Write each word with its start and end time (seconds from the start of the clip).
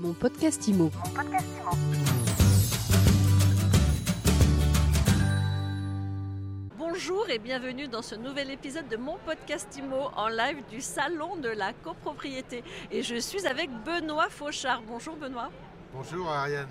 Mon 0.00 0.14
podcast 0.14 0.66
IMO. 0.66 0.90
Bonjour 6.78 7.28
et 7.28 7.38
bienvenue 7.38 7.86
dans 7.86 8.00
ce 8.00 8.14
nouvel 8.14 8.50
épisode 8.50 8.88
de 8.88 8.96
mon 8.96 9.18
podcast 9.26 9.76
IMO 9.76 10.08
en 10.16 10.28
live 10.28 10.62
du 10.70 10.80
Salon 10.80 11.36
de 11.36 11.50
la 11.50 11.74
copropriété. 11.74 12.64
Et 12.90 13.02
je 13.02 13.16
suis 13.16 13.46
avec 13.46 13.68
Benoît 13.84 14.30
Fauchard. 14.30 14.80
Bonjour 14.88 15.16
Benoît. 15.16 15.50
Bonjour 15.92 16.30
Ariane. 16.30 16.68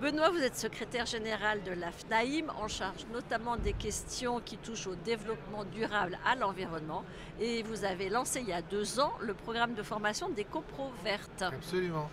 Benoît, 0.00 0.30
vous 0.30 0.42
êtes 0.42 0.56
secrétaire 0.56 1.06
général 1.06 1.62
de 1.62 1.70
l'AFNAIM, 1.70 2.50
en 2.60 2.66
charge 2.66 3.06
notamment 3.12 3.56
des 3.56 3.72
questions 3.72 4.40
qui 4.40 4.56
touchent 4.56 4.88
au 4.88 4.96
développement 4.96 5.62
durable 5.64 6.18
à 6.26 6.34
l'environnement. 6.34 7.04
Et 7.40 7.62
vous 7.62 7.84
avez 7.84 8.08
lancé 8.08 8.40
il 8.40 8.48
y 8.48 8.52
a 8.52 8.62
deux 8.62 8.98
ans 8.98 9.12
le 9.20 9.34
programme 9.34 9.74
de 9.74 9.82
formation 9.84 10.28
des 10.28 10.44
copros 10.44 10.90
vertes. 11.04 11.42
Absolument. 11.42 12.10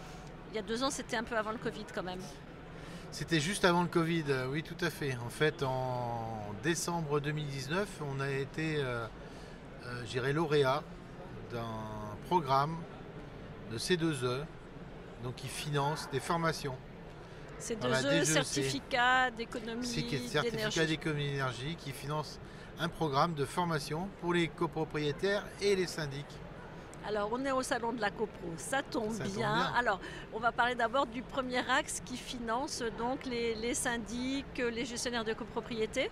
Il 0.55 0.59
y 0.59 0.61
a 0.61 0.67
deux 0.67 0.83
ans, 0.83 0.89
c'était 0.89 1.17
un 1.17 1.23
peu 1.25 1.35
avant 1.35 1.51
le 1.51 1.57
Covid 1.57 1.83
quand 1.93 2.01
même. 2.01 2.21
C'était 3.11 3.41
juste 3.41 3.65
avant 3.65 3.81
le 3.81 3.89
Covid, 3.89 4.23
euh, 4.29 4.47
oui 4.49 4.63
tout 4.63 4.77
à 4.79 4.89
fait. 4.89 5.17
En 5.17 5.29
fait, 5.29 5.63
en 5.63 6.45
décembre 6.63 7.19
2019, 7.19 7.85
on 7.99 8.21
a 8.21 8.29
été, 8.29 8.77
euh, 8.77 9.05
euh, 9.85 10.01
j'irai, 10.05 10.31
lauréat 10.31 10.81
d'un 11.51 12.15
programme 12.29 12.77
de 13.69 13.77
C2E, 13.77 14.45
donc 15.25 15.35
qui 15.35 15.49
finance 15.49 16.07
des 16.13 16.21
formations. 16.21 16.77
C'est 17.59 17.75
deux 17.75 17.89
E, 17.89 18.21
DGEC. 18.21 18.25
certificat 18.25 19.31
d'économie 19.31 19.85
est 19.85 20.27
certificat 20.29 20.41
d'énergie. 20.43 20.87
d'économie 20.87 21.27
d'énergie 21.31 21.75
qui 21.75 21.91
finance 21.91 22.39
un 22.79 22.87
programme 22.87 23.33
de 23.33 23.43
formation 23.43 24.07
pour 24.21 24.33
les 24.33 24.47
copropriétaires 24.47 25.45
et 25.61 25.75
les 25.75 25.87
syndics. 25.87 26.39
Alors, 27.07 27.29
on 27.31 27.45
est 27.45 27.51
au 27.51 27.61
salon 27.61 27.93
de 27.93 28.01
la 28.01 28.09
copro, 28.09 28.49
ça 28.57 28.81
tombe, 28.81 29.11
Ça 29.13 29.23
tombe 29.23 29.33
bien. 29.33 29.53
bien. 29.53 29.73
Alors, 29.77 29.99
on 30.33 30.39
va 30.39 30.51
parler 30.51 30.73
d'abord 30.75 31.05
du 31.05 31.21
premier 31.21 31.59
axe 31.69 32.01
qui 32.03 32.17
finance 32.17 32.83
donc 32.97 33.25
les, 33.25 33.53
les 33.55 33.75
syndics, 33.75 34.57
les 34.57 34.85
gestionnaires 34.85 35.23
de 35.23 35.33
copropriété. 35.33 36.09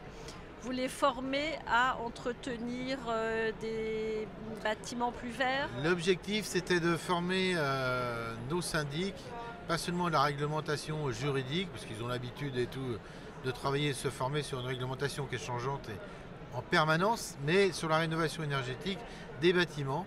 Vous 0.61 0.71
les 0.71 0.87
formez 0.87 1.57
à 1.67 1.97
entretenir 1.97 2.97
euh, 3.09 3.51
des 3.59 4.27
bâtiments 4.63 5.11
plus 5.11 5.31
verts. 5.31 5.67
L'objectif, 5.83 6.45
c'était 6.45 6.79
de 6.79 6.95
former 6.95 7.53
euh, 7.55 8.33
nos 8.49 8.61
syndics, 8.61 9.21
pas 9.67 9.77
seulement 9.77 10.09
la 10.09 10.21
réglementation 10.21 11.11
juridique, 11.11 11.69
parce 11.71 11.85
qu'ils 11.85 12.01
ont 12.03 12.07
l'habitude 12.07 12.55
et 12.55 12.67
tout 12.67 12.97
de 13.43 13.51
travailler 13.51 13.89
et 13.89 13.93
de 13.93 13.97
se 13.97 14.09
former 14.09 14.41
sur 14.41 14.59
une 14.59 14.67
réglementation 14.67 15.25
qui 15.25 15.35
est 15.35 15.45
changeante 15.45 15.89
et 15.89 16.55
en 16.57 16.61
permanence, 16.61 17.35
mais 17.45 17.71
sur 17.71 17.89
la 17.89 17.97
rénovation 17.97 18.43
énergétique 18.43 18.99
des 19.41 19.51
bâtiments. 19.53 20.05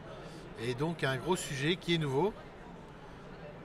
Et 0.60 0.74
donc 0.74 1.04
un 1.04 1.16
gros 1.16 1.36
sujet 1.36 1.76
qui 1.76 1.94
est 1.94 1.98
nouveau, 1.98 2.32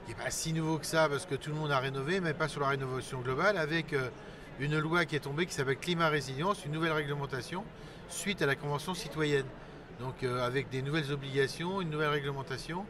qui 0.04 0.10
n'est 0.10 0.22
pas 0.22 0.30
si 0.30 0.52
nouveau 0.52 0.78
que 0.78 0.86
ça, 0.86 1.08
parce 1.08 1.24
que 1.24 1.34
tout 1.34 1.50
le 1.50 1.56
monde 1.56 1.70
a 1.70 1.78
rénové, 1.78 2.20
mais 2.20 2.34
pas 2.34 2.48
sur 2.48 2.60
la 2.60 2.68
rénovation 2.68 3.20
globale, 3.20 3.56
avec 3.56 3.94
euh, 3.94 4.08
une 4.60 4.78
loi 4.78 5.06
qui 5.06 5.16
est 5.16 5.20
tombée 5.20 5.46
qui 5.46 5.54
s'appelle 5.54 5.78
Climat 5.78 6.08
Résilience, 6.08 6.64
une 6.66 6.72
nouvelle 6.72 6.92
réglementation, 6.92 7.64
suite 8.08 8.42
à 8.42 8.46
la 8.46 8.56
Convention 8.56 8.92
citoyenne. 8.94 9.46
Donc 10.00 10.22
euh, 10.22 10.44
avec 10.44 10.68
des 10.68 10.82
nouvelles 10.82 11.10
obligations, 11.12 11.80
une 11.80 11.90
nouvelle 11.90 12.10
réglementation 12.10 12.84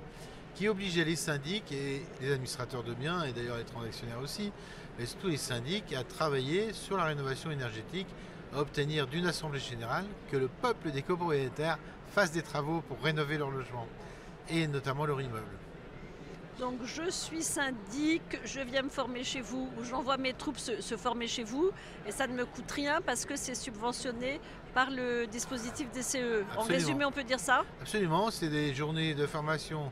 qui 0.55 0.69
obligeait 0.69 1.05
les 1.05 1.17
syndics 1.17 1.71
et 1.71 2.03
les 2.21 2.33
administrateurs 2.33 2.83
de 2.83 2.95
biens, 2.95 3.23
et 3.23 3.33
d'ailleurs 3.33 3.57
les 3.57 3.65
transactionnaires 3.65 4.21
aussi, 4.21 4.53
mais 4.99 5.07
surtout 5.07 5.29
les 5.29 5.37
syndics, 5.37 5.93
à 5.95 6.03
travailler 6.03 6.73
sur 6.73 6.97
la 6.97 7.05
rénovation 7.05 7.51
énergétique, 7.51 8.09
à 8.55 8.61
obtenir 8.61 9.07
d'une 9.07 9.27
assemblée 9.27 9.61
générale 9.61 10.05
que 10.31 10.37
le 10.37 10.49
peuple 10.49 10.91
des 10.91 11.03
copropriétaires 11.03 11.79
fasse 12.15 12.33
des 12.33 12.43
travaux 12.43 12.83
pour 12.83 13.01
rénover 13.01 13.39
leur 13.39 13.51
logement, 13.51 13.87
et 14.49 14.67
notamment 14.67 15.07
leur 15.07 15.21
immeuble. 15.21 15.59
Donc, 16.59 16.79
je 16.85 17.11
suis 17.11 17.43
syndic, 17.43 18.23
je 18.45 18.61
viens 18.61 18.83
me 18.83 18.91
former 18.91 19.25
chez 19.25 19.41
vous, 19.41 19.71
ou 19.79 19.85
j'envoie 19.85 20.19
mes 20.19 20.35
troupes 20.35 20.59
se, 20.59 20.83
se 20.83 20.97
former 20.97 21.27
chez 21.27 21.45
vous, 21.45 21.71
et 22.07 22.13
ça 22.13 22.27
ne 22.27 22.35
me 22.35 22.45
coûte 22.45 22.71
rien 22.71 23.01
parce 23.01 23.25
que 23.25 23.37
c'est 23.37 23.55
subventionné 23.55 24.39
par 24.75 24.91
le 24.91 25.27
dispositif 25.27 25.91
DCE. 25.93 26.45
En 26.57 26.61
Absolument. 26.61 26.65
résumé, 26.69 27.05
on 27.07 27.11
peut 27.11 27.25
dire 27.25 27.41
ça? 27.41 27.65
Absolument, 27.81 28.31
c'est 28.31 28.49
des 28.49 28.75
journées 28.75 29.15
de 29.15 29.27
formation 29.27 29.91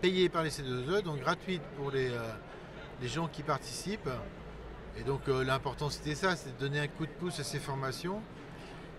payées 0.00 0.28
par 0.28 0.42
les 0.42 0.50
C2E, 0.50 1.02
donc 1.02 1.20
gratuites 1.20 1.62
pour 1.76 1.90
les, 1.90 2.10
euh, 2.10 2.18
les 3.00 3.08
gens 3.08 3.28
qui 3.28 3.42
participent. 3.42 4.10
Et 4.96 5.02
donc 5.02 5.28
euh, 5.28 5.44
l'important 5.44 5.90
c'était 5.90 6.14
ça, 6.14 6.36
c'est 6.36 6.54
de 6.56 6.60
donner 6.60 6.80
un 6.80 6.88
coup 6.88 7.06
de 7.06 7.12
pouce 7.12 7.40
à 7.40 7.44
ces 7.44 7.58
formations 7.58 8.20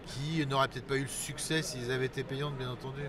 qui 0.06 0.46
n'auraient 0.48 0.68
peut-être 0.68 0.88
pas 0.88 0.98
eu 0.98 1.04
le 1.04 1.08
succès 1.08 1.62
s'ils 1.62 1.92
avaient 1.92 2.08
été 2.08 2.24
payantes, 2.24 2.58
bien 2.58 2.72
entendu. 2.72 3.02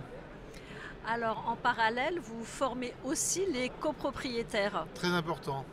Alors, 1.09 1.45
en 1.49 1.57
parallèle, 1.57 2.21
vous 2.21 2.45
formez 2.45 2.95
aussi 3.03 3.45
les 3.53 3.71
copropriétaires. 3.81 4.87
Très 4.95 5.09
important. 5.09 5.65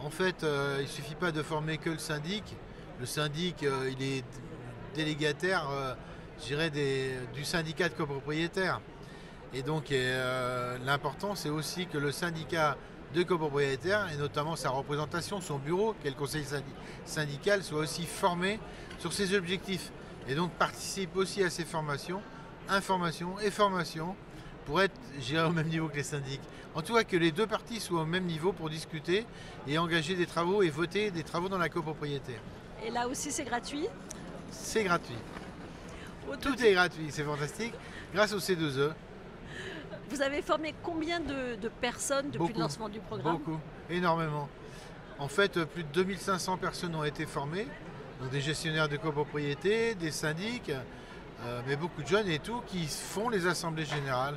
En 0.00 0.08
fait, 0.10 0.42
euh, 0.42 0.76
il 0.78 0.84
ne 0.84 0.88
suffit 0.88 1.16
pas 1.16 1.32
de 1.32 1.42
former 1.42 1.76
que 1.76 1.90
le 1.90 1.98
syndic. 1.98 2.56
Le 2.98 3.04
syndic, 3.04 3.62
euh, 3.62 3.90
il 3.90 4.02
est 4.02 4.24
délégataire, 4.94 5.68
je 6.40 6.46
dirais, 6.46 6.70
du 6.70 7.44
syndicat 7.44 7.88
de 7.88 7.94
copropriétaires. 7.94 8.80
Et 9.52 9.62
donc, 9.62 9.92
l'important, 10.84 11.34
c'est 11.34 11.48
aussi 11.48 11.86
que 11.86 11.98
le 11.98 12.12
syndicat 12.12 12.78
de 13.14 13.22
copropriétaires, 13.22 14.08
et 14.12 14.16
notamment 14.16 14.56
sa 14.56 14.70
représentation, 14.70 15.40
son 15.40 15.58
bureau, 15.58 15.94
qui 16.00 16.08
est 16.08 16.10
le 16.10 16.16
conseil 16.16 16.42
syndi- 16.42 16.62
syndical, 17.04 17.62
soit 17.62 17.78
aussi 17.78 18.04
formé 18.04 18.58
sur 18.98 19.12
ses 19.12 19.34
objectifs. 19.34 19.92
Et 20.28 20.34
donc, 20.34 20.50
participe 20.52 21.16
aussi 21.16 21.42
à 21.42 21.50
ces 21.50 21.64
formations, 21.64 22.20
information 22.68 23.38
et 23.40 23.50
formation, 23.50 24.16
pour 24.66 24.80
être, 24.82 24.94
dirais, 25.20 25.46
au 25.46 25.50
même 25.52 25.68
niveau 25.68 25.88
que 25.88 25.96
les 25.96 26.02
syndics. 26.02 26.40
En 26.74 26.82
tout 26.82 26.94
cas, 26.94 27.04
que 27.04 27.16
les 27.16 27.30
deux 27.30 27.46
parties 27.46 27.78
soient 27.78 28.02
au 28.02 28.06
même 28.06 28.24
niveau 28.24 28.52
pour 28.52 28.68
discuter 28.68 29.26
et 29.68 29.78
engager 29.78 30.16
des 30.16 30.26
travaux 30.26 30.62
et 30.62 30.70
voter 30.70 31.10
des 31.10 31.22
travaux 31.22 31.48
dans 31.48 31.58
la 31.58 31.68
copropriété. 31.68 32.34
Et 32.84 32.90
là 32.90 33.06
aussi, 33.06 33.30
c'est 33.30 33.44
gratuit? 33.44 33.86
C'est 34.50 34.82
gratuit. 34.82 35.16
Tout 36.40 36.60
est 36.64 36.72
gratuit, 36.72 37.06
c'est 37.10 37.22
fantastique. 37.22 37.74
Grâce 38.14 38.32
au 38.32 38.38
C2E, 38.38 38.92
Vous 40.14 40.22
avez 40.22 40.42
formé 40.42 40.72
combien 40.84 41.18
de, 41.18 41.56
de 41.60 41.68
personnes 41.68 42.26
depuis 42.26 42.38
Beaucoup. 42.38 42.52
le 42.54 42.60
lancement 42.60 42.88
du 42.88 43.00
programme 43.00 43.36
beaucoup, 43.36 43.58
énormément. 43.90 44.48
En 45.18 45.26
fait, 45.26 45.56
euh, 45.56 45.64
plus 45.66 45.82
de 45.82 45.88
2500 45.88 46.56
personnes 46.56 46.94
ont 46.94 47.02
été 47.02 47.26
formées, 47.26 47.66
donc 48.20 48.30
des 48.30 48.40
gestionnaires 48.40 48.88
de 48.88 48.96
copropriété, 48.96 49.96
des 49.96 50.12
syndics, 50.12 50.70
euh, 50.70 51.60
mais 51.66 51.74
beaucoup 51.74 52.00
de 52.02 52.06
jeunes 52.06 52.28
et 52.28 52.38
tout, 52.38 52.60
qui 52.68 52.86
font 52.86 53.28
les 53.28 53.48
assemblées 53.48 53.86
générales. 53.86 54.36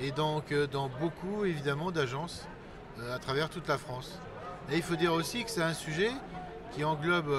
Et 0.00 0.10
donc 0.10 0.50
euh, 0.50 0.66
dans 0.66 0.88
beaucoup, 0.88 1.44
évidemment, 1.44 1.92
d'agences 1.92 2.44
euh, 2.98 3.14
à 3.14 3.20
travers 3.20 3.48
toute 3.48 3.68
la 3.68 3.78
France. 3.78 4.20
Et 4.72 4.76
il 4.76 4.82
faut 4.82 4.96
dire 4.96 5.12
aussi 5.12 5.44
que 5.44 5.50
c'est 5.50 5.62
un 5.62 5.74
sujet 5.74 6.10
qui 6.72 6.82
englobe 6.82 7.32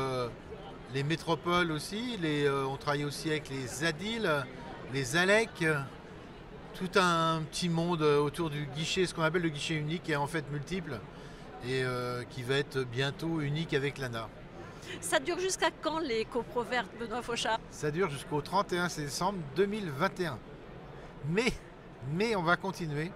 les 0.94 1.04
métropoles 1.04 1.74
aussi. 1.74 2.16
Les, 2.22 2.50
on 2.50 2.78
travaille 2.78 3.04
aussi 3.04 3.30
avec 3.30 3.50
les 3.50 3.84
ADIL, 3.84 4.32
les 4.94 5.18
ALEC, 5.18 5.66
tout 6.78 7.00
un 7.00 7.42
petit 7.42 7.70
monde 7.70 8.04
euh, 8.04 8.20
autour 8.20 8.52
du 8.52 8.68
guichet, 8.68 9.08
ce 9.08 9.14
qu'on 9.16 9.24
appelle 9.24 9.42
le 9.42 9.50
guichet 9.50 9.74
unique, 9.74 10.04
qui 10.04 10.12
est 10.12 10.16
en 10.16 10.28
fait 10.28 10.46
multiple 10.52 11.00
et 11.66 11.84
euh, 11.84 12.24
qui 12.30 12.44
va 12.44 12.56
être 12.56 12.84
bientôt 12.84 13.42
unique 13.42 13.74
avec 13.74 13.98
l'ANA. 13.98 14.30
Ça 15.02 15.20
dure 15.20 15.40
jusqu'à 15.40 15.72
quand 15.82 15.98
les 15.98 16.26
copro 16.26 16.62
vertes, 16.62 16.92
Benoît 17.00 17.24
Fauchard? 17.24 17.60
Ça 17.72 17.90
dure 17.90 18.10
jusqu'au 18.12 18.42
31 18.42 18.88
décembre 18.96 19.40
2021. 19.56 20.38
Mais, 21.30 21.52
mais 22.14 22.36
on 22.36 22.44
va 22.44 22.58
continuer 22.58 23.12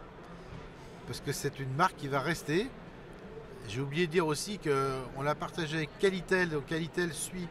parce 1.06 1.22
que 1.22 1.32
c'est 1.32 1.60
une 1.60 1.74
marque 1.76 1.98
qui 1.98 2.08
va 2.08 2.20
rester. 2.20 2.68
J'ai 3.70 3.80
oublié 3.80 4.08
de 4.08 4.12
dire 4.12 4.26
aussi 4.26 4.58
qu'on 4.58 5.22
l'a 5.22 5.36
partagé 5.36 5.78
avec 5.78 6.00
Qualitel. 6.00 6.50
Donc 6.50 6.66
Qualitel 6.66 7.14
suit 7.14 7.48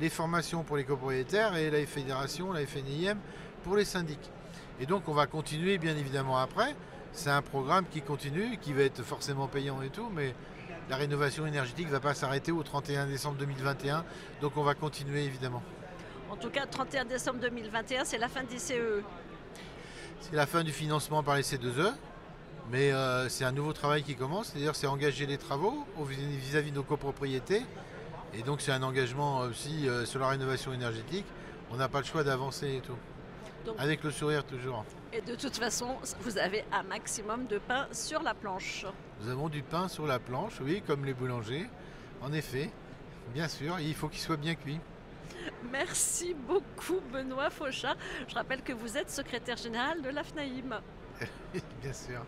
les 0.00 0.08
formations 0.08 0.64
pour 0.64 0.76
les 0.76 0.84
copropriétaires 0.84 1.54
et 1.56 1.70
la 1.70 1.86
fédération, 1.86 2.52
la 2.52 2.66
FNIM 2.66 3.16
pour 3.62 3.76
les 3.76 3.84
syndics. 3.84 4.30
Et 4.82 4.86
donc 4.86 5.04
on 5.08 5.12
va 5.14 5.26
continuer 5.26 5.78
bien 5.78 5.96
évidemment 5.96 6.38
après. 6.38 6.74
C'est 7.12 7.30
un 7.30 7.40
programme 7.40 7.84
qui 7.90 8.02
continue, 8.02 8.58
qui 8.58 8.72
va 8.72 8.82
être 8.82 9.02
forcément 9.04 9.46
payant 9.46 9.80
et 9.80 9.90
tout, 9.90 10.08
mais 10.12 10.34
la 10.90 10.96
rénovation 10.96 11.46
énergétique 11.46 11.86
ne 11.86 11.92
va 11.92 12.00
pas 12.00 12.14
s'arrêter 12.14 12.50
au 12.50 12.62
31 12.64 13.06
décembre 13.06 13.36
2021. 13.38 14.04
Donc 14.40 14.56
on 14.56 14.64
va 14.64 14.74
continuer 14.74 15.24
évidemment. 15.24 15.62
En 16.32 16.36
tout 16.36 16.50
cas, 16.50 16.66
31 16.66 17.04
décembre 17.04 17.38
2021, 17.40 18.04
c'est 18.04 18.18
la 18.18 18.28
fin 18.28 18.42
des 18.42 18.58
CE. 18.58 19.02
C'est 20.20 20.34
la 20.34 20.46
fin 20.46 20.64
du 20.64 20.72
financement 20.72 21.22
par 21.22 21.36
les 21.36 21.42
C2E, 21.42 21.92
mais 22.70 22.90
euh, 22.92 23.28
c'est 23.28 23.44
un 23.44 23.52
nouveau 23.52 23.72
travail 23.72 24.02
qui 24.02 24.16
commence, 24.16 24.48
c'est-à-dire 24.48 24.74
c'est 24.74 24.86
engager 24.88 25.26
les 25.26 25.38
travaux 25.38 25.84
au- 25.98 26.04
vis-à-vis 26.04 26.70
de 26.70 26.76
nos 26.76 26.82
copropriétés, 26.82 27.62
et 28.34 28.42
donc 28.42 28.60
c'est 28.62 28.72
un 28.72 28.82
engagement 28.82 29.40
aussi 29.40 29.88
euh, 29.88 30.04
sur 30.06 30.18
la 30.20 30.28
rénovation 30.28 30.72
énergétique. 30.72 31.26
On 31.70 31.76
n'a 31.76 31.88
pas 31.88 31.98
le 32.00 32.04
choix 32.04 32.24
d'avancer 32.24 32.76
et 32.76 32.80
tout. 32.80 32.96
Donc- 33.66 33.76
Avec 33.78 34.02
le 34.04 34.10
sourire 34.10 34.44
toujours. 34.44 34.84
Et 35.12 35.20
de 35.20 35.34
toute 35.34 35.56
façon, 35.56 35.96
vous 36.20 36.38
avez 36.38 36.64
un 36.72 36.82
maximum 36.82 37.46
de 37.46 37.58
pain 37.58 37.86
sur 37.92 38.22
la 38.22 38.34
planche. 38.34 38.86
Nous 39.20 39.30
avons 39.30 39.48
du 39.48 39.62
pain 39.62 39.88
sur 39.88 40.06
la 40.06 40.18
planche, 40.18 40.54
oui, 40.60 40.82
comme 40.86 41.04
les 41.04 41.14
boulangers. 41.14 41.68
En 42.22 42.32
effet, 42.32 42.70
bien 43.34 43.48
sûr, 43.48 43.78
il 43.80 43.94
faut 43.94 44.08
qu'il 44.08 44.20
soit 44.20 44.36
bien 44.36 44.54
cuit. 44.54 44.80
Merci 45.70 46.34
beaucoup, 46.34 47.00
Benoît 47.12 47.50
Fauchat. 47.50 47.96
Je 48.28 48.34
rappelle 48.34 48.62
que 48.62 48.72
vous 48.72 48.96
êtes 48.96 49.10
secrétaire 49.10 49.56
général 49.56 50.02
de 50.02 50.08
l'AFNAIM. 50.08 50.80
bien 51.82 51.92
sûr. 51.92 52.24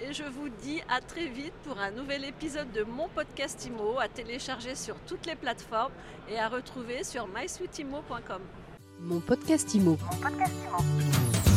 Et 0.00 0.12
je 0.12 0.24
vous 0.24 0.48
dis 0.50 0.82
à 0.90 1.00
très 1.00 1.26
vite 1.26 1.54
pour 1.64 1.78
un 1.78 1.90
nouvel 1.90 2.24
épisode 2.24 2.70
de 2.72 2.82
mon 2.82 3.08
podcast 3.08 3.64
IMO 3.64 3.98
à 3.98 4.08
télécharger 4.08 4.74
sur 4.74 4.96
toutes 5.06 5.24
les 5.26 5.36
plateformes 5.36 5.92
et 6.28 6.38
à 6.38 6.48
retrouver 6.48 7.02
sur 7.02 7.26
mysweetimo.com. 7.26 8.42
Mon 9.00 9.20
podcast 9.20 9.74
IMO. 9.74 9.98
Mon 10.00 10.16
podcast 10.20 10.52
IMO. 10.64 11.55